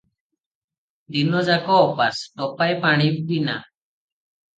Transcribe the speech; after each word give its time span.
ଦିନ 1.15 1.43
ଯାକ 1.49 1.75
ଓପାସ– 1.81 2.21
ଟୋପାଏ 2.41 2.79
ପାଣି 2.87 3.11
ବି 3.29 3.39
ନା। 3.49 3.59